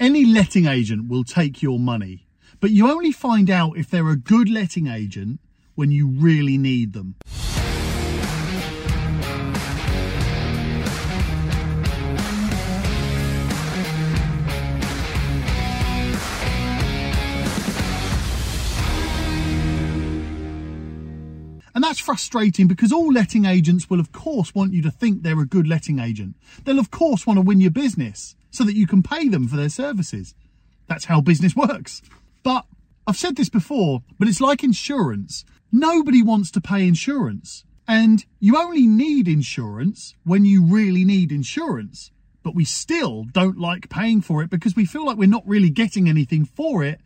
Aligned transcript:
Any 0.00 0.24
letting 0.24 0.64
agent 0.64 1.10
will 1.10 1.24
take 1.24 1.60
your 1.60 1.78
money, 1.78 2.26
but 2.58 2.70
you 2.70 2.90
only 2.90 3.12
find 3.12 3.50
out 3.50 3.76
if 3.76 3.90
they're 3.90 4.08
a 4.08 4.16
good 4.16 4.48
letting 4.48 4.86
agent 4.86 5.40
when 5.74 5.90
you 5.90 6.08
really 6.08 6.56
need 6.56 6.94
them. 6.94 7.16
And 21.74 21.84
that's 21.84 22.00
frustrating 22.00 22.68
because 22.68 22.90
all 22.90 23.12
letting 23.12 23.44
agents 23.44 23.90
will, 23.90 24.00
of 24.00 24.12
course, 24.12 24.54
want 24.54 24.72
you 24.72 24.80
to 24.80 24.90
think 24.90 25.22
they're 25.22 25.38
a 25.38 25.44
good 25.44 25.68
letting 25.68 25.98
agent. 25.98 26.36
They'll, 26.64 26.78
of 26.78 26.90
course, 26.90 27.26
want 27.26 27.36
to 27.36 27.42
win 27.42 27.60
your 27.60 27.70
business 27.70 28.34
so 28.50 28.64
that 28.64 28.76
you 28.76 28.86
can 28.86 29.02
pay 29.02 29.28
them 29.28 29.48
for 29.48 29.56
their 29.56 29.68
services. 29.68 30.34
That's 30.86 31.04
how 31.04 31.20
business 31.20 31.54
works. 31.54 32.02
But 32.42 32.66
I've 33.06 33.16
said 33.16 33.36
this 33.36 33.48
before, 33.48 34.02
but 34.18 34.28
it's 34.28 34.40
like 34.40 34.62
insurance. 34.64 35.44
Nobody 35.72 36.22
wants 36.22 36.50
to 36.52 36.60
pay 36.60 36.86
insurance. 36.86 37.64
And 37.86 38.24
you 38.38 38.56
only 38.56 38.86
need 38.86 39.26
insurance 39.26 40.14
when 40.24 40.44
you 40.44 40.64
really 40.64 41.04
need 41.04 41.32
insurance. 41.32 42.12
But 42.42 42.54
we 42.54 42.64
still 42.64 43.24
don't 43.24 43.58
like 43.58 43.90
paying 43.90 44.20
for 44.20 44.42
it 44.42 44.50
because 44.50 44.76
we 44.76 44.84
feel 44.84 45.04
like 45.04 45.16
we're 45.16 45.28
not 45.28 45.46
really 45.46 45.70
getting 45.70 46.08
anything 46.08 46.44
for 46.44 46.84
it 46.84 47.00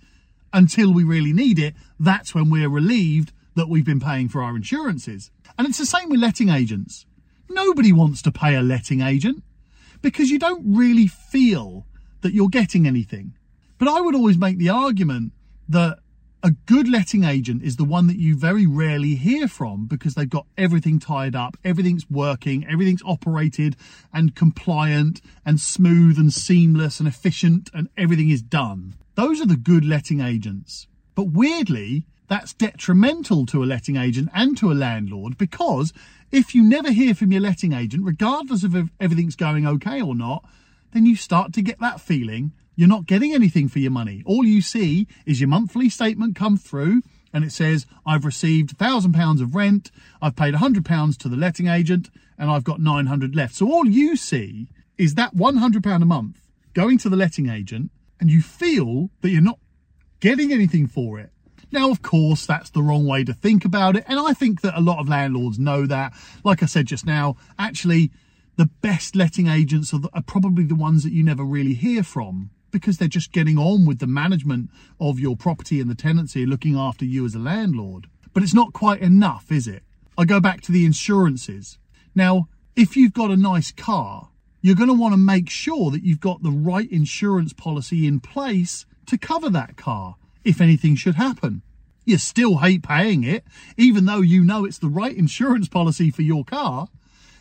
until 0.53 0.93
we 0.93 1.03
really 1.03 1.33
need 1.33 1.59
it. 1.59 1.75
That's 1.99 2.35
when 2.35 2.51
we're 2.51 2.69
relieved 2.69 3.33
that 3.57 3.69
we've 3.69 3.85
been 3.85 4.01
paying 4.01 4.29
for 4.29 4.43
our 4.43 4.57
insurances. 4.57 5.31
And 5.59 5.67
it's 5.67 5.79
the 5.79 5.87
same 5.87 6.09
with 6.09 6.21
letting 6.21 6.49
agents. 6.49 7.07
Nobody 7.49 7.93
wants 7.93 8.23
to 8.23 8.33
pay 8.33 8.55
a 8.55 8.63
letting 8.63 9.01
agent 9.01 9.43
because 10.05 10.31
you 10.31 10.39
don't 10.39 10.63
really 10.67 11.07
feel 11.07 11.87
that 12.21 12.35
you're 12.35 12.51
getting 12.51 12.87
anything. 12.87 13.35
But 13.79 13.89
I 13.89 14.03
would 14.03 14.15
always 14.15 14.37
make 14.37 14.59
the 14.59 14.69
argument 14.69 15.33
that 15.67 15.99
a 16.43 16.51
good 16.51 16.91
letting 16.91 17.25
agent 17.25 17.63
is 17.63 17.77
the 17.77 17.87
one 17.87 18.07
that 18.09 18.19
you 18.19 18.37
very 18.37 18.67
rarely 18.67 19.15
hear 19.15 19.49
from 19.49 19.87
because 19.87 20.15
they've 20.15 20.29
got 20.29 20.47
everything 20.59 20.99
tied 20.99 21.35
up, 21.35 21.57
everything's 21.65 22.11
working, 22.11 22.67
everything's 22.69 23.03
operated 23.03 23.77
and 24.13 24.37
compliant 24.37 25.23
and 25.47 25.59
smooth 25.59 26.19
and 26.19 26.35
seamless 26.35 27.01
and 27.01 27.09
efficient 27.09 27.71
and 27.73 27.89
everything 27.97 28.29
is 28.29 28.43
done. 28.43 28.97
Those 29.15 29.41
are 29.41 29.47
the 29.47 29.57
good 29.57 29.87
letting 29.87 30.21
agents. 30.21 30.87
But 31.15 31.29
weirdly, 31.29 32.05
that's 32.29 32.53
detrimental 32.53 33.47
to 33.47 33.63
a 33.63 33.65
letting 33.65 33.97
agent 33.97 34.29
and 34.35 34.55
to 34.59 34.71
a 34.71 34.75
landlord 34.75 35.39
because 35.39 35.95
if 36.35 36.53
you 36.53 36.65
never 36.65 36.91
hear 36.91 37.15
from 37.15 37.31
your 37.31 37.41
letting 37.41 37.73
agent, 37.73 38.05
regardless 38.05 38.65
of 38.65 38.75
if 38.75 38.89
everything's 38.99 39.37
going 39.37 39.65
okay 39.67 40.03
or 40.03 40.17
not, 40.17 40.45
then 40.93 41.07
you 41.07 41.15
start 41.15 41.53
to 41.53 41.63
get 41.63 41.79
that 41.79 42.01
feeling 42.01 42.53
you're 42.77 42.89
not 42.89 43.07
getting 43.07 43.33
anything 43.33 43.69
for 43.69 43.79
your 43.79 43.93
money. 43.93 44.21
All 44.27 44.45
you 44.45 44.61
see 44.61 45.07
is 45.27 45.41
your 45.41 45.49
monthly 45.49 45.89
statement 45.89 46.35
come 46.35 46.57
through 46.57 47.03
and 47.33 47.45
it 47.45 47.53
says, 47.53 47.87
I've 48.05 48.25
received 48.25 48.77
£1,000 48.77 49.41
of 49.41 49.55
rent, 49.55 49.93
I've 50.21 50.35
paid 50.35 50.55
£100 50.55 51.19
to 51.19 51.29
the 51.29 51.37
letting 51.37 51.69
agent, 51.69 52.11
and 52.37 52.51
I've 52.51 52.65
got 52.65 52.81
900 52.81 53.37
left. 53.37 53.55
So 53.55 53.71
all 53.71 53.87
you 53.87 54.17
see 54.17 54.67
is 54.99 55.15
that 55.15 55.37
£100 55.37 56.03
a 56.03 56.05
month 56.05 56.41
going 56.73 56.99
to 56.99 57.09
the 57.09 57.17
letting 57.17 57.49
agent, 57.49 57.93
and 58.19 58.29
you 58.29 58.43
feel 58.43 59.11
that 59.21 59.31
you're 59.31 59.41
not 59.41 59.61
getting 60.19 60.53
anything 60.53 60.89
for 60.89 61.21
it. 61.21 61.31
Now, 61.75 61.91
of 61.91 62.03
course, 62.03 62.47
that's 62.47 62.71
the 62.71 62.85
wrong 62.85 63.05
way 63.05 63.25
to 63.25 63.35
think 63.35 63.65
about 63.65 63.97
it. 63.97 64.05
And 64.07 64.21
I 64.21 64.33
think 64.33 64.61
that 64.61 64.79
a 64.79 64.81
lot 64.81 65.01
of 65.01 65.09
landlords 65.09 65.59
know 65.59 65.87
that. 65.87 66.13
Like 66.45 66.63
I 66.63 66.67
said 66.67 66.87
just 66.87 67.05
now, 67.05 67.35
actually, 67.59 68.13
the 68.55 68.67
best 68.81 69.17
letting 69.17 69.49
agents 69.49 69.93
are, 69.93 69.99
the, 69.99 70.09
are 70.15 70.23
probably 70.23 70.63
the 70.63 70.77
ones 70.77 71.03
that 71.03 71.13
you 71.13 71.25
never 71.25 71.43
really 71.43 71.75
hear 71.75 72.05
from 72.05 72.51
because 72.71 72.99
they're 72.99 73.09
just 73.09 73.33
getting 73.33 73.59
on 73.59 73.87
with 73.87 73.99
the 73.99 74.07
management 74.07 74.71
of 75.01 75.19
your 75.19 75.37
property 75.37 75.81
and 75.81 75.91
the 75.91 75.97
tenancy, 75.97 76.47
looking 76.47 76.77
after 76.77 77.05
you 77.05 77.27
as 77.27 77.35
a 77.35 77.41
landlord. 77.41 78.07
But 78.33 78.45
it's 78.45 78.55
not 78.55 78.73
quite 78.73 79.01
enough, 79.01 79.51
is 79.51 79.67
it? 79.67 79.83
I 80.17 80.27
go 80.27 80.39
back 80.39 80.61
to 80.63 80.73
the 80.73 80.87
insurances. 80.87 81.79
Now, 82.15 82.47
if 82.77 82.97
you've 82.97 83.15
got 83.15 83.33
a 83.33 83.37
nice 83.37 83.73
car, 83.73 84.29
you're 84.63 84.77
going 84.77 84.87
to 84.87 84.95
want 84.95 85.13
to 85.13 85.19
make 85.19 85.51
sure 85.51 85.91
that 85.91 86.05
you've 86.05 86.21
got 86.21 86.45
the 86.45 86.53
right 86.53 86.89
insurance 86.93 87.53
policy 87.53 88.07
in 88.07 88.21
place 88.21 88.87
to 89.07 89.19
cover 89.19 89.51
that 89.51 89.77
car 89.77 90.15
if 90.45 90.61
anything 90.61 90.97
should 90.97 91.15
happen. 91.15 91.63
You 92.05 92.19
still 92.19 92.59
hate 92.59 92.83
paying 92.83 93.25
it, 93.25 93.45
even 93.77 94.05
though 94.05 94.21
you 94.21 94.45
know 94.45 94.65
it's 94.65 94.79
the 94.79 94.89
right 94.89 95.17
insurance 95.17 95.69
policy 95.69 96.11
for 96.11 96.23
your 96.23 96.45
car. 96.45 96.89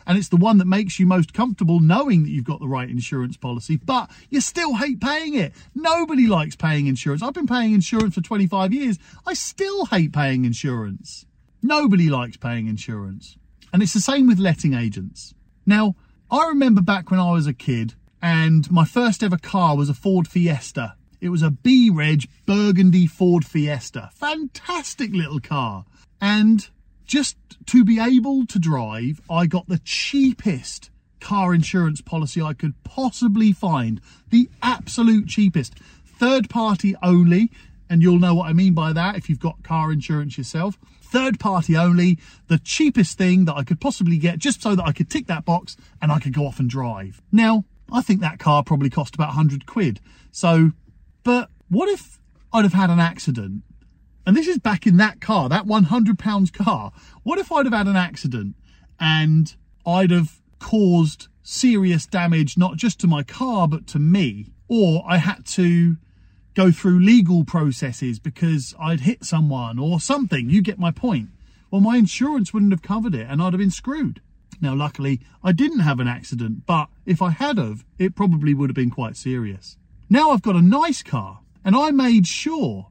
And 0.06 0.18
it's 0.18 0.28
the 0.28 0.36
one 0.36 0.58
that 0.58 0.66
makes 0.66 0.98
you 0.98 1.06
most 1.06 1.32
comfortable 1.32 1.80
knowing 1.80 2.24
that 2.24 2.30
you've 2.30 2.44
got 2.44 2.60
the 2.60 2.68
right 2.68 2.88
insurance 2.88 3.36
policy, 3.36 3.76
but 3.76 4.10
you 4.28 4.40
still 4.40 4.76
hate 4.76 5.00
paying 5.00 5.34
it. 5.34 5.52
Nobody 5.74 6.26
likes 6.26 6.56
paying 6.56 6.86
insurance. 6.86 7.22
I've 7.22 7.32
been 7.32 7.46
paying 7.46 7.72
insurance 7.72 8.14
for 8.14 8.20
25 8.20 8.72
years. 8.72 8.98
I 9.26 9.32
still 9.32 9.86
hate 9.86 10.12
paying 10.12 10.44
insurance. 10.44 11.24
Nobody 11.62 12.10
likes 12.10 12.36
paying 12.36 12.66
insurance. 12.66 13.38
And 13.72 13.82
it's 13.82 13.94
the 13.94 14.00
same 14.00 14.26
with 14.26 14.38
letting 14.38 14.74
agents. 14.74 15.34
Now, 15.64 15.96
I 16.30 16.48
remember 16.48 16.82
back 16.82 17.10
when 17.10 17.20
I 17.20 17.32
was 17.32 17.46
a 17.46 17.54
kid 17.54 17.94
and 18.20 18.70
my 18.70 18.84
first 18.84 19.22
ever 19.22 19.38
car 19.38 19.76
was 19.76 19.88
a 19.88 19.94
Ford 19.94 20.28
Fiesta 20.28 20.96
it 21.24 21.30
was 21.30 21.42
a 21.42 21.50
B-Reg 21.50 22.28
burgundy 22.44 23.06
Ford 23.06 23.46
Fiesta. 23.46 24.10
Fantastic 24.12 25.10
little 25.14 25.40
car. 25.40 25.86
And 26.20 26.68
just 27.06 27.38
to 27.64 27.82
be 27.82 27.98
able 27.98 28.44
to 28.44 28.58
drive, 28.58 29.22
I 29.30 29.46
got 29.46 29.66
the 29.66 29.80
cheapest 29.84 30.90
car 31.20 31.54
insurance 31.54 32.02
policy 32.02 32.42
I 32.42 32.52
could 32.52 32.74
possibly 32.84 33.52
find. 33.52 34.02
The 34.28 34.50
absolute 34.62 35.26
cheapest. 35.26 35.78
Third 36.04 36.50
party 36.50 36.94
only. 37.02 37.50
And 37.88 38.02
you'll 38.02 38.18
know 38.18 38.34
what 38.34 38.50
I 38.50 38.52
mean 38.52 38.74
by 38.74 38.92
that 38.92 39.16
if 39.16 39.30
you've 39.30 39.40
got 39.40 39.62
car 39.62 39.92
insurance 39.92 40.36
yourself. 40.36 40.78
Third 41.00 41.40
party 41.40 41.74
only, 41.74 42.18
the 42.48 42.58
cheapest 42.58 43.16
thing 43.16 43.46
that 43.46 43.54
I 43.54 43.62
could 43.62 43.80
possibly 43.80 44.18
get 44.18 44.38
just 44.38 44.60
so 44.60 44.74
that 44.74 44.84
I 44.84 44.92
could 44.92 45.08
tick 45.08 45.26
that 45.28 45.46
box 45.46 45.78
and 46.02 46.12
I 46.12 46.18
could 46.18 46.34
go 46.34 46.46
off 46.46 46.60
and 46.60 46.68
drive. 46.68 47.22
Now, 47.32 47.64
I 47.90 48.02
think 48.02 48.20
that 48.20 48.38
car 48.38 48.62
probably 48.62 48.90
cost 48.90 49.14
about 49.14 49.28
100 49.28 49.64
quid. 49.64 50.00
So 50.30 50.72
but 51.24 51.50
what 51.68 51.88
if 51.88 52.20
I'd 52.52 52.64
have 52.64 52.74
had 52.74 52.90
an 52.90 53.00
accident? 53.00 53.62
And 54.26 54.36
this 54.36 54.46
is 54.46 54.58
back 54.58 54.86
in 54.86 54.96
that 54.98 55.20
car, 55.20 55.48
that 55.48 55.66
100 55.66 56.18
pounds 56.18 56.50
car. 56.50 56.92
What 57.24 57.38
if 57.38 57.50
I'd 57.50 57.66
have 57.66 57.74
had 57.74 57.88
an 57.88 57.96
accident 57.96 58.54
and 58.98 59.54
I'd 59.84 60.10
have 60.10 60.40
caused 60.60 61.28
serious 61.42 62.06
damage, 62.06 62.56
not 62.56 62.76
just 62.76 63.00
to 63.00 63.06
my 63.06 63.22
car, 63.22 63.68
but 63.68 63.86
to 63.88 63.98
me? 63.98 64.52
Or 64.68 65.04
I 65.06 65.18
had 65.18 65.44
to 65.46 65.96
go 66.54 66.70
through 66.70 67.00
legal 67.00 67.44
processes 67.44 68.18
because 68.18 68.74
I'd 68.80 69.00
hit 69.00 69.24
someone 69.24 69.78
or 69.78 70.00
something. 70.00 70.48
You 70.48 70.62
get 70.62 70.78
my 70.78 70.90
point. 70.90 71.30
Well, 71.70 71.80
my 71.80 71.96
insurance 71.96 72.54
wouldn't 72.54 72.72
have 72.72 72.82
covered 72.82 73.14
it 73.14 73.26
and 73.28 73.42
I'd 73.42 73.52
have 73.52 73.58
been 73.58 73.70
screwed. 73.70 74.20
Now, 74.60 74.74
luckily, 74.74 75.20
I 75.42 75.52
didn't 75.52 75.80
have 75.80 76.00
an 76.00 76.08
accident, 76.08 76.64
but 76.64 76.88
if 77.04 77.20
I 77.20 77.30
had 77.30 77.58
have, 77.58 77.84
it 77.98 78.14
probably 78.14 78.54
would 78.54 78.70
have 78.70 78.76
been 78.76 78.90
quite 78.90 79.16
serious. 79.16 79.76
Now 80.08 80.30
I've 80.30 80.42
got 80.42 80.56
a 80.56 80.62
nice 80.62 81.02
car 81.02 81.40
and 81.64 81.74
I 81.74 81.90
made 81.90 82.26
sure 82.26 82.88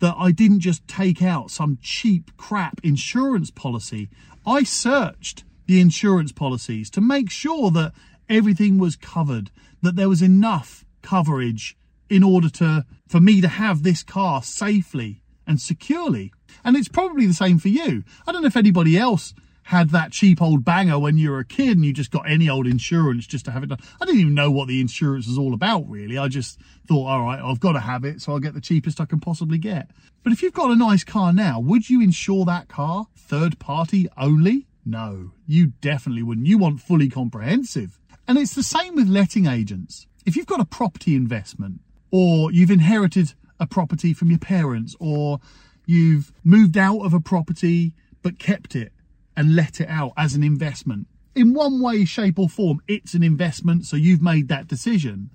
that 0.00 0.14
I 0.18 0.32
didn't 0.32 0.60
just 0.60 0.86
take 0.86 1.22
out 1.22 1.50
some 1.50 1.78
cheap 1.82 2.36
crap 2.36 2.80
insurance 2.82 3.50
policy. 3.50 4.08
I 4.46 4.62
searched 4.62 5.44
the 5.66 5.80
insurance 5.80 6.32
policies 6.32 6.90
to 6.90 7.00
make 7.00 7.30
sure 7.30 7.70
that 7.72 7.92
everything 8.28 8.78
was 8.78 8.96
covered, 8.96 9.50
that 9.82 9.96
there 9.96 10.08
was 10.08 10.22
enough 10.22 10.84
coverage 11.02 11.76
in 12.08 12.22
order 12.22 12.48
to 12.48 12.86
for 13.06 13.20
me 13.20 13.40
to 13.40 13.48
have 13.48 13.82
this 13.82 14.02
car 14.02 14.42
safely 14.42 15.22
and 15.46 15.60
securely. 15.60 16.32
And 16.64 16.76
it's 16.76 16.88
probably 16.88 17.26
the 17.26 17.34
same 17.34 17.58
for 17.58 17.68
you. 17.68 18.04
I 18.26 18.32
don't 18.32 18.42
know 18.42 18.48
if 18.48 18.56
anybody 18.56 18.98
else 18.98 19.34
had 19.68 19.90
that 19.90 20.12
cheap 20.12 20.40
old 20.40 20.64
banger 20.64 20.98
when 20.98 21.18
you 21.18 21.30
were 21.30 21.40
a 21.40 21.44
kid 21.44 21.76
and 21.76 21.84
you 21.84 21.92
just 21.92 22.10
got 22.10 22.22
any 22.26 22.48
old 22.48 22.66
insurance 22.66 23.26
just 23.26 23.44
to 23.44 23.50
have 23.50 23.62
it 23.62 23.66
done. 23.66 23.78
I 24.00 24.06
didn't 24.06 24.22
even 24.22 24.32
know 24.32 24.50
what 24.50 24.66
the 24.66 24.80
insurance 24.80 25.26
was 25.26 25.36
all 25.36 25.52
about, 25.52 25.86
really. 25.90 26.16
I 26.16 26.28
just 26.28 26.58
thought, 26.86 27.06
all 27.06 27.22
right, 27.22 27.38
I've 27.38 27.60
got 27.60 27.72
to 27.72 27.80
have 27.80 28.02
it, 28.02 28.22
so 28.22 28.32
I'll 28.32 28.38
get 28.38 28.54
the 28.54 28.62
cheapest 28.62 28.98
I 28.98 29.04
can 29.04 29.20
possibly 29.20 29.58
get. 29.58 29.90
But 30.24 30.32
if 30.32 30.42
you've 30.42 30.54
got 30.54 30.70
a 30.70 30.74
nice 30.74 31.04
car 31.04 31.34
now, 31.34 31.60
would 31.60 31.90
you 31.90 32.00
insure 32.00 32.46
that 32.46 32.68
car 32.68 33.08
third 33.14 33.58
party 33.58 34.08
only? 34.16 34.66
No, 34.86 35.32
you 35.46 35.74
definitely 35.82 36.22
wouldn't. 36.22 36.46
You 36.46 36.56
want 36.56 36.80
fully 36.80 37.10
comprehensive. 37.10 37.98
And 38.26 38.38
it's 38.38 38.54
the 38.54 38.62
same 38.62 38.94
with 38.94 39.06
letting 39.06 39.44
agents. 39.44 40.06
If 40.24 40.34
you've 40.34 40.46
got 40.46 40.60
a 40.60 40.64
property 40.64 41.14
investment 41.14 41.80
or 42.10 42.50
you've 42.50 42.70
inherited 42.70 43.34
a 43.60 43.66
property 43.66 44.14
from 44.14 44.30
your 44.30 44.38
parents 44.38 44.96
or 44.98 45.40
you've 45.84 46.32
moved 46.42 46.78
out 46.78 47.00
of 47.00 47.12
a 47.12 47.20
property 47.20 47.92
but 48.22 48.38
kept 48.38 48.74
it 48.74 48.92
and 49.38 49.54
let 49.54 49.80
it 49.80 49.88
out 49.88 50.12
as 50.16 50.34
an 50.34 50.42
investment. 50.42 51.06
In 51.36 51.54
one 51.54 51.80
way, 51.80 52.04
shape, 52.04 52.40
or 52.40 52.48
form, 52.48 52.82
it's 52.88 53.14
an 53.14 53.22
investment, 53.22 53.86
so 53.86 53.94
you've 53.94 54.20
made 54.20 54.48
that 54.48 54.66
decision 54.66 55.30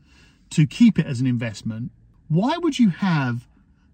to 0.50 0.67
keep 0.67 1.00
it 1.00 1.05
as 1.05 1.21
an 1.21 1.25
investment. 1.25 1.89
Why 2.27 2.57
would 2.57 2.77
you 2.77 2.89
have 2.89 3.47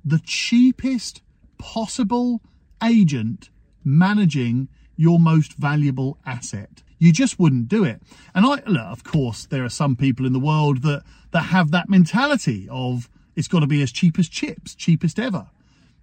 the 0.04 0.20
cheapest 0.26 1.22
possible 1.60 2.42
agent 2.84 3.52
managing 3.84 4.68
your 4.96 5.20
most 5.20 5.54
valuable 5.54 6.18
asset? 6.26 6.82
You 6.98 7.14
just 7.14 7.38
wouldn't 7.38 7.68
do 7.68 7.84
it. 7.84 8.02
And 8.34 8.48
I, 8.48 8.64
look, 8.66 8.88
of 8.88 9.04
course, 9.04 9.46
there 9.46 9.64
are 9.64 9.70
some 9.70 9.96
people 9.96 10.26
in 10.26 10.34
the 10.34 10.40
world 10.40 10.82
that, 10.82 11.04
that 11.32 11.44
have 11.44 11.70
that 11.70 11.88
mentality 11.88 12.68
of 12.72 13.12
it's 13.36 13.48
got 13.48 13.60
to 13.60 13.68
be 13.68 13.84
as 13.84 13.92
cheap 13.92 14.18
as 14.18 14.28
chips, 14.28 14.74
cheapest 14.74 15.20
ever. 15.20 15.52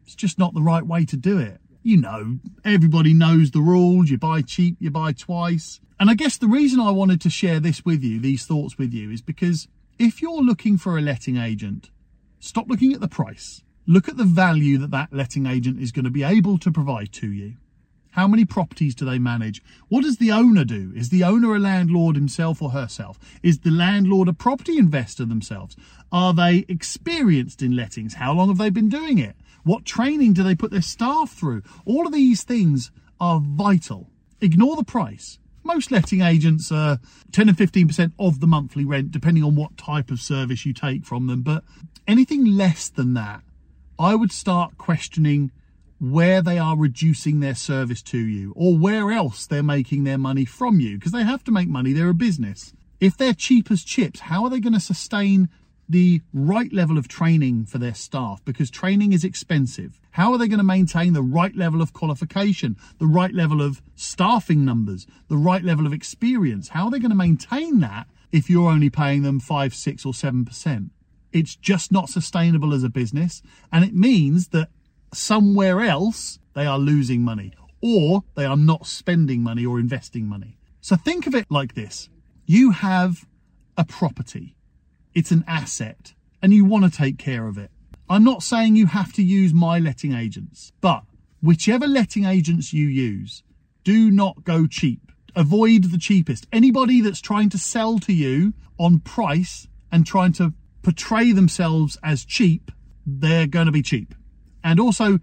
It's 0.04 0.14
just 0.14 0.38
not 0.38 0.54
the 0.54 0.62
right 0.62 0.86
way 0.86 1.04
to 1.06 1.16
do 1.16 1.40
it. 1.40 1.60
You 1.86 1.98
know, 1.98 2.40
everybody 2.64 3.14
knows 3.14 3.52
the 3.52 3.60
rules. 3.60 4.10
You 4.10 4.18
buy 4.18 4.42
cheap, 4.42 4.76
you 4.80 4.90
buy 4.90 5.12
twice. 5.12 5.78
And 6.00 6.10
I 6.10 6.14
guess 6.14 6.36
the 6.36 6.48
reason 6.48 6.80
I 6.80 6.90
wanted 6.90 7.20
to 7.20 7.30
share 7.30 7.60
this 7.60 7.84
with 7.84 8.02
you, 8.02 8.18
these 8.18 8.44
thoughts 8.44 8.76
with 8.76 8.92
you, 8.92 9.12
is 9.12 9.22
because 9.22 9.68
if 9.96 10.20
you're 10.20 10.42
looking 10.42 10.78
for 10.78 10.98
a 10.98 11.00
letting 11.00 11.36
agent, 11.36 11.90
stop 12.40 12.68
looking 12.68 12.92
at 12.92 12.98
the 12.98 13.06
price. 13.06 13.62
Look 13.86 14.08
at 14.08 14.16
the 14.16 14.24
value 14.24 14.78
that 14.78 14.90
that 14.90 15.12
letting 15.12 15.46
agent 15.46 15.80
is 15.80 15.92
going 15.92 16.06
to 16.06 16.10
be 16.10 16.24
able 16.24 16.58
to 16.58 16.72
provide 16.72 17.12
to 17.12 17.30
you. 17.30 17.54
How 18.10 18.26
many 18.26 18.44
properties 18.44 18.96
do 18.96 19.04
they 19.04 19.20
manage? 19.20 19.62
What 19.88 20.02
does 20.02 20.16
the 20.16 20.32
owner 20.32 20.64
do? 20.64 20.92
Is 20.96 21.10
the 21.10 21.22
owner 21.22 21.54
a 21.54 21.60
landlord 21.60 22.16
himself 22.16 22.60
or 22.60 22.70
herself? 22.70 23.16
Is 23.44 23.60
the 23.60 23.70
landlord 23.70 24.26
a 24.26 24.32
property 24.32 24.76
investor 24.76 25.24
themselves? 25.24 25.76
Are 26.10 26.34
they 26.34 26.64
experienced 26.66 27.62
in 27.62 27.76
lettings? 27.76 28.14
How 28.14 28.32
long 28.32 28.48
have 28.48 28.58
they 28.58 28.70
been 28.70 28.88
doing 28.88 29.18
it? 29.18 29.36
What 29.66 29.84
training 29.84 30.34
do 30.34 30.44
they 30.44 30.54
put 30.54 30.70
their 30.70 30.80
staff 30.80 31.32
through? 31.32 31.64
All 31.84 32.06
of 32.06 32.12
these 32.12 32.44
things 32.44 32.92
are 33.18 33.40
vital. 33.42 34.08
Ignore 34.40 34.76
the 34.76 34.84
price. 34.84 35.40
Most 35.64 35.90
letting 35.90 36.20
agents 36.20 36.70
are 36.70 37.00
10 37.32 37.48
and 37.48 37.58
15% 37.58 38.12
of 38.16 38.38
the 38.38 38.46
monthly 38.46 38.84
rent, 38.84 39.10
depending 39.10 39.42
on 39.42 39.56
what 39.56 39.76
type 39.76 40.12
of 40.12 40.20
service 40.20 40.64
you 40.64 40.72
take 40.72 41.04
from 41.04 41.26
them. 41.26 41.42
But 41.42 41.64
anything 42.06 42.44
less 42.44 42.88
than 42.88 43.14
that, 43.14 43.42
I 43.98 44.14
would 44.14 44.30
start 44.30 44.78
questioning 44.78 45.50
where 45.98 46.40
they 46.40 46.60
are 46.60 46.76
reducing 46.76 47.40
their 47.40 47.56
service 47.56 48.02
to 48.02 48.18
you 48.18 48.52
or 48.54 48.78
where 48.78 49.10
else 49.10 49.48
they're 49.48 49.64
making 49.64 50.04
their 50.04 50.18
money 50.18 50.44
from 50.44 50.78
you 50.78 50.96
because 50.96 51.10
they 51.10 51.24
have 51.24 51.42
to 51.42 51.50
make 51.50 51.68
money. 51.68 51.92
They're 51.92 52.08
a 52.08 52.14
business. 52.14 52.72
If 53.00 53.16
they're 53.16 53.34
cheap 53.34 53.72
as 53.72 53.82
chips, 53.82 54.20
how 54.20 54.44
are 54.44 54.50
they 54.50 54.60
going 54.60 54.74
to 54.74 54.80
sustain 54.80 55.48
the 55.88 56.20
right 56.32 56.72
level 56.72 56.98
of 56.98 57.08
training 57.08 57.64
for 57.64 57.78
their 57.78 57.94
staff 57.94 58.44
because 58.44 58.70
training 58.70 59.12
is 59.12 59.24
expensive. 59.24 60.00
How 60.12 60.32
are 60.32 60.38
they 60.38 60.48
going 60.48 60.58
to 60.58 60.64
maintain 60.64 61.12
the 61.12 61.22
right 61.22 61.54
level 61.54 61.80
of 61.80 61.92
qualification, 61.92 62.76
the 62.98 63.06
right 63.06 63.32
level 63.32 63.62
of 63.62 63.82
staffing 63.94 64.64
numbers, 64.64 65.06
the 65.28 65.36
right 65.36 65.62
level 65.62 65.86
of 65.86 65.92
experience? 65.92 66.70
How 66.70 66.86
are 66.86 66.90
they 66.90 66.98
going 66.98 67.10
to 67.10 67.16
maintain 67.16 67.80
that 67.80 68.08
if 68.32 68.50
you're 68.50 68.70
only 68.70 68.90
paying 68.90 69.22
them 69.22 69.38
five, 69.38 69.74
six, 69.74 70.04
or 70.04 70.14
seven 70.14 70.44
percent? 70.44 70.90
It's 71.32 71.54
just 71.54 71.92
not 71.92 72.08
sustainable 72.08 72.74
as 72.74 72.82
a 72.82 72.88
business. 72.88 73.42
And 73.70 73.84
it 73.84 73.94
means 73.94 74.48
that 74.48 74.68
somewhere 75.12 75.82
else 75.82 76.38
they 76.54 76.66
are 76.66 76.78
losing 76.78 77.22
money 77.22 77.52
or 77.80 78.24
they 78.34 78.44
are 78.44 78.56
not 78.56 78.86
spending 78.86 79.42
money 79.42 79.64
or 79.64 79.78
investing 79.78 80.26
money. 80.26 80.58
So 80.80 80.96
think 80.96 81.26
of 81.26 81.34
it 81.34 81.46
like 81.50 81.74
this. 81.74 82.08
You 82.46 82.70
have 82.70 83.26
a 83.76 83.84
property 83.84 84.55
it's 85.16 85.30
an 85.30 85.42
asset 85.48 86.12
and 86.42 86.52
you 86.52 86.66
want 86.66 86.84
to 86.84 86.90
take 86.90 87.18
care 87.18 87.48
of 87.48 87.56
it. 87.56 87.70
I'm 88.08 88.22
not 88.22 88.42
saying 88.42 88.76
you 88.76 88.86
have 88.86 89.14
to 89.14 89.22
use 89.22 89.54
my 89.54 89.78
letting 89.78 90.12
agents, 90.12 90.72
but 90.82 91.04
whichever 91.42 91.86
letting 91.86 92.26
agents 92.26 92.74
you 92.74 92.86
use, 92.86 93.42
do 93.82 94.10
not 94.10 94.44
go 94.44 94.66
cheap. 94.66 95.10
Avoid 95.34 95.84
the 95.84 95.98
cheapest. 95.98 96.46
Anybody 96.52 97.00
that's 97.00 97.22
trying 97.22 97.48
to 97.48 97.58
sell 97.58 97.98
to 98.00 98.12
you 98.12 98.52
on 98.78 99.00
price 99.00 99.66
and 99.90 100.06
trying 100.06 100.32
to 100.34 100.52
portray 100.82 101.32
themselves 101.32 101.96
as 102.02 102.24
cheap, 102.24 102.70
they're 103.06 103.46
going 103.46 103.66
to 103.66 103.72
be 103.72 103.82
cheap. 103.82 104.14
And 104.62 104.78
also, 104.78 105.18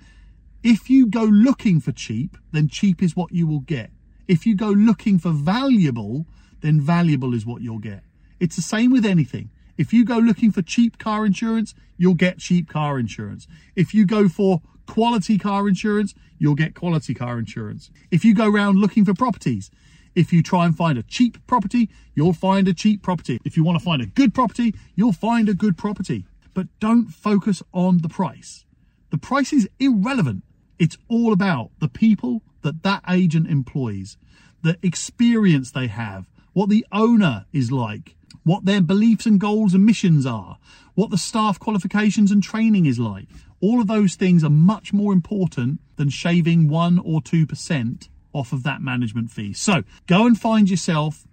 if 0.63 0.89
you 0.89 1.05
go 1.05 1.23
looking 1.23 1.79
for 1.79 1.91
cheap, 1.91 2.35
then 2.51 2.67
cheap 2.67 3.03
is 3.03 3.15
what 3.15 3.31
you 3.31 3.45
will 3.45 3.59
get. 3.59 3.91
If 4.27 4.47
you 4.47 4.55
go 4.55 4.69
looking 4.69 5.19
for 5.19 5.31
valuable, 5.31 6.25
then 6.61 6.81
valuable 6.81 7.35
is 7.35 7.45
what 7.45 7.61
you'll 7.61 7.77
get. 7.77 8.03
It's 8.39 8.55
the 8.55 8.61
same 8.63 8.91
with 8.91 9.05
anything. 9.05 9.51
If 9.77 9.91
you 9.91 10.05
go 10.05 10.17
looking 10.17 10.51
for 10.51 10.61
cheap 10.61 10.97
car 10.97 11.25
insurance, 11.25 11.73
you'll 11.97 12.13
get 12.13 12.39
cheap 12.39 12.69
car 12.69 12.99
insurance. 12.99 13.47
If 13.75 13.93
you 13.93 14.05
go 14.05 14.29
for 14.29 14.61
quality 14.87 15.37
car 15.37 15.67
insurance, 15.67 16.13
you'll 16.37 16.55
get 16.55 16.75
quality 16.75 17.13
car 17.13 17.39
insurance. 17.39 17.89
If 18.11 18.23
you 18.23 18.35
go 18.35 18.51
around 18.51 18.77
looking 18.77 19.05
for 19.05 19.13
properties, 19.13 19.71
if 20.15 20.31
you 20.31 20.43
try 20.43 20.65
and 20.65 20.75
find 20.75 20.97
a 20.97 21.03
cheap 21.03 21.45
property, 21.47 21.89
you'll 22.13 22.33
find 22.33 22.67
a 22.67 22.73
cheap 22.73 23.01
property. 23.01 23.39
If 23.43 23.57
you 23.57 23.63
want 23.63 23.79
to 23.79 23.83
find 23.83 24.01
a 24.01 24.05
good 24.05 24.33
property, 24.33 24.75
you'll 24.95 25.13
find 25.13 25.49
a 25.49 25.55
good 25.55 25.77
property. 25.77 26.25
But 26.53 26.67
don't 26.79 27.07
focus 27.07 27.63
on 27.73 27.99
the 27.99 28.09
price. 28.09 28.65
The 29.09 29.17
price 29.17 29.51
is 29.51 29.67
irrelevant. 29.79 30.43
It's 30.77 30.97
all 31.07 31.33
about 31.33 31.71
the 31.79 31.87
people 31.87 32.43
that 32.61 32.83
that 32.83 33.03
agent 33.09 33.47
employs, 33.47 34.17
the 34.61 34.77
experience 34.83 35.71
they 35.71 35.87
have, 35.87 36.29
what 36.53 36.69
the 36.69 36.85
owner 36.91 37.45
is 37.51 37.71
like, 37.71 38.15
what 38.43 38.65
their 38.65 38.81
beliefs 38.81 39.25
and 39.25 39.39
goals 39.39 39.73
and 39.73 39.85
missions 39.85 40.25
are, 40.25 40.57
what 40.95 41.09
the 41.09 41.17
staff 41.17 41.59
qualifications 41.59 42.31
and 42.31 42.43
training 42.43 42.85
is 42.85 42.99
like. 42.99 43.27
All 43.61 43.79
of 43.79 43.87
those 43.87 44.15
things 44.15 44.43
are 44.43 44.49
much 44.49 44.93
more 44.93 45.13
important 45.13 45.79
than 45.95 46.09
shaving 46.09 46.67
one 46.67 46.99
or 46.99 47.21
2% 47.21 48.09
off 48.33 48.51
of 48.51 48.63
that 48.63 48.81
management 48.81 49.31
fee. 49.31 49.53
So 49.53 49.83
go 50.07 50.25
and 50.25 50.39
find 50.39 50.69
yourself 50.69 51.25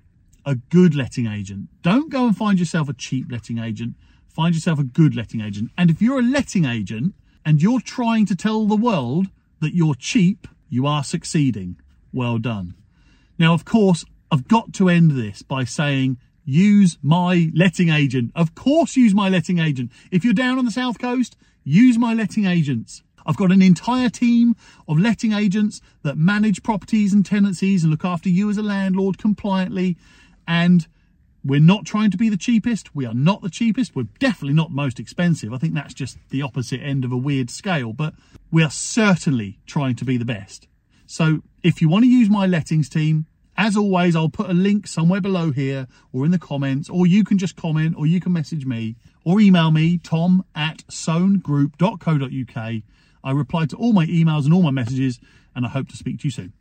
a 0.44 0.54
good 0.54 0.94
letting 0.94 1.26
agent. 1.26 1.68
Don't 1.82 2.10
go 2.10 2.26
and 2.26 2.36
find 2.36 2.58
yourself 2.58 2.88
a 2.88 2.94
cheap 2.94 3.30
letting 3.30 3.58
agent. 3.58 3.94
Find 4.28 4.54
yourself 4.54 4.78
a 4.78 4.84
good 4.84 5.14
letting 5.14 5.40
agent. 5.40 5.70
And 5.76 5.90
if 5.90 6.00
you're 6.00 6.20
a 6.20 6.22
letting 6.22 6.64
agent 6.64 7.14
and 7.44 7.60
you're 7.60 7.80
trying 7.80 8.26
to 8.26 8.36
tell 8.36 8.66
the 8.66 8.76
world 8.76 9.28
that 9.60 9.74
you're 9.74 9.94
cheap, 9.94 10.46
you 10.68 10.86
are 10.86 11.04
succeeding. 11.04 11.76
Well 12.12 12.38
done. 12.38 12.74
Now, 13.38 13.54
of 13.54 13.64
course, 13.64 14.04
I've 14.30 14.46
got 14.48 14.72
to 14.74 14.88
end 14.88 15.12
this 15.12 15.42
by 15.42 15.64
saying 15.64 16.18
use 16.50 16.98
my 17.00 17.50
letting 17.54 17.90
agent. 17.90 18.32
Of 18.34 18.54
course, 18.54 18.96
use 18.96 19.14
my 19.14 19.28
letting 19.28 19.58
agent. 19.58 19.92
If 20.10 20.24
you're 20.24 20.34
down 20.34 20.58
on 20.58 20.64
the 20.64 20.70
south 20.70 20.98
coast, 20.98 21.36
use 21.62 21.96
my 21.96 22.12
letting 22.12 22.44
agents. 22.44 23.02
I've 23.24 23.36
got 23.36 23.52
an 23.52 23.62
entire 23.62 24.08
team 24.08 24.56
of 24.88 24.98
letting 24.98 25.32
agents 25.32 25.80
that 26.02 26.16
manage 26.16 26.62
properties 26.62 27.12
and 27.12 27.24
tenancies 27.24 27.84
and 27.84 27.90
look 27.90 28.04
after 28.04 28.28
you 28.28 28.50
as 28.50 28.56
a 28.56 28.62
landlord 28.62 29.18
compliantly. 29.18 29.96
And 30.48 30.86
we're 31.44 31.60
not 31.60 31.84
trying 31.84 32.10
to 32.10 32.16
be 32.16 32.28
the 32.28 32.36
cheapest. 32.36 32.94
We 32.94 33.06
are 33.06 33.14
not 33.14 33.42
the 33.42 33.50
cheapest. 33.50 33.94
We're 33.94 34.08
definitely 34.18 34.54
not 34.54 34.72
most 34.72 34.98
expensive. 34.98 35.52
I 35.52 35.58
think 35.58 35.74
that's 35.74 35.94
just 35.94 36.18
the 36.30 36.42
opposite 36.42 36.80
end 36.80 37.04
of 37.04 37.12
a 37.12 37.16
weird 37.16 37.50
scale, 37.50 37.92
but 37.92 38.14
we 38.50 38.64
are 38.64 38.70
certainly 38.70 39.60
trying 39.66 39.94
to 39.96 40.04
be 40.04 40.16
the 40.16 40.24
best. 40.24 40.66
So 41.06 41.42
if 41.62 41.80
you 41.80 41.88
want 41.88 42.04
to 42.04 42.10
use 42.10 42.28
my 42.28 42.46
lettings 42.46 42.88
team, 42.88 43.26
as 43.60 43.76
always, 43.76 44.16
I'll 44.16 44.30
put 44.30 44.48
a 44.48 44.54
link 44.54 44.86
somewhere 44.86 45.20
below 45.20 45.52
here 45.52 45.86
or 46.14 46.24
in 46.24 46.30
the 46.30 46.38
comments, 46.38 46.88
or 46.88 47.06
you 47.06 47.24
can 47.24 47.36
just 47.36 47.56
comment 47.56 47.94
or 47.94 48.06
you 48.06 48.18
can 48.18 48.32
message 48.32 48.64
me 48.64 48.96
or 49.22 49.38
email 49.38 49.70
me, 49.70 49.98
tom 49.98 50.46
at 50.54 50.78
soanegroup.co.uk. 50.90 52.82
I 53.22 53.30
reply 53.30 53.66
to 53.66 53.76
all 53.76 53.92
my 53.92 54.06
emails 54.06 54.46
and 54.46 54.54
all 54.54 54.62
my 54.62 54.70
messages, 54.70 55.20
and 55.54 55.66
I 55.66 55.68
hope 55.68 55.88
to 55.88 55.96
speak 55.98 56.20
to 56.20 56.28
you 56.28 56.30
soon. 56.30 56.54